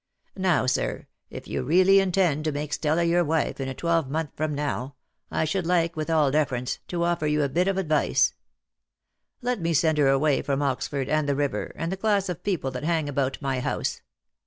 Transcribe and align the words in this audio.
"Now, 0.35 0.65
sir, 0.65 1.05
if 1.29 1.47
you 1.47 1.61
really 1.61 1.99
intend 1.99 2.43
to 2.45 2.51
make 2.51 2.73
Stella 2.73 3.03
your 3.03 3.23
wife 3.23 3.59
in 3.59 3.67
a 3.67 3.75
twelvemonth 3.75 4.31
from 4.35 4.55
now, 4.55 4.95
I 5.29 5.45
should 5.45 5.67
like, 5.67 5.95
with 5.95 6.09
all 6.09 6.31
deference, 6.31 6.79
to 6.87 7.03
offer 7.03 7.27
you 7.27 7.43
a 7.43 7.49
bit 7.49 7.67
of 7.67 7.77
advice. 7.77 8.33
Let 9.43 9.61
me 9.61 9.73
send 9.75 9.99
her 9.99 10.07
away 10.07 10.41
from 10.41 10.63
Oxford, 10.63 11.07
and 11.07 11.29
the 11.29 11.35
river, 11.35 11.71
and 11.75 11.91
the 11.91 11.97
class 11.97 12.29
of 12.29 12.41
people 12.41 12.71
that 12.71 12.83
hang 12.83 13.07
about 13.07 13.39
my 13.43 13.59
house. 13.59 14.01